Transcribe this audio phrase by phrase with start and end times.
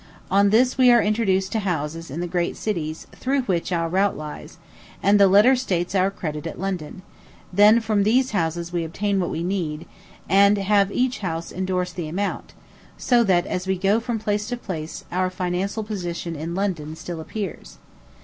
[0.31, 4.17] On this we are introduced to houses in the great cities through which our route
[4.17, 4.57] lies,
[5.03, 7.03] and the letter states our credit at London;
[7.53, 9.85] then from these houses we obtain what we need,
[10.27, 12.53] and have each house indorse the amount;
[12.97, 17.21] so that, as we go from place to place, our financial position in London still
[17.21, 17.77] appears.